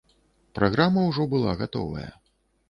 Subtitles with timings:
[0.59, 2.09] Праграма ўжо была гатовая.